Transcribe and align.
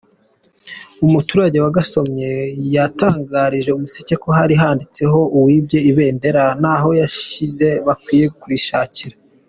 Umuturage 1.05 1.57
wagasomye 1.65 2.29
yatangarije 2.75 3.69
Umuseke 3.73 4.13
ko 4.23 4.29
hari 4.37 4.53
handitseho 4.61 5.19
uwibye 5.37 5.79
ibendera 5.91 6.43
n’aho 6.61 6.89
yarishyize 6.99 7.69
bakwiye 7.87 8.27
kurishakira. 8.39 9.15